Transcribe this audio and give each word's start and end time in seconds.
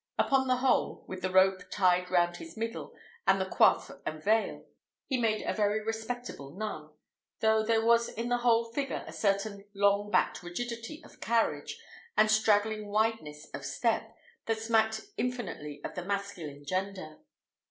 Upon 0.17 0.47
the 0.47 0.55
whole, 0.55 1.05
with 1.07 1.21
the 1.21 1.29
rope 1.29 1.61
tied 1.69 2.09
round 2.09 2.37
his 2.37 2.57
middle, 2.57 2.95
and 3.27 3.39
the 3.39 3.45
coif 3.45 4.01
and 4.03 4.23
veil, 4.23 4.65
he 5.05 5.15
made 5.19 5.43
a 5.43 5.53
very 5.53 5.79
respectable 5.85 6.49
nun; 6.57 6.89
though 7.39 7.61
there 7.63 7.85
was 7.85 8.09
in 8.09 8.27
the 8.29 8.39
whole 8.39 8.71
figure 8.73 9.03
a 9.05 9.13
certain 9.13 9.63
long 9.75 10.09
backed 10.09 10.41
rigidity 10.41 11.03
of 11.03 11.21
carriage, 11.21 11.79
and 12.17 12.31
straggling 12.31 12.87
wideness 12.87 13.45
of 13.53 13.63
step, 13.63 14.17
that 14.47 14.57
smacked 14.57 15.01
infinitely 15.17 15.79
of 15.83 15.93
the 15.93 16.03
masculine 16.03 16.65
gender. 16.65 17.19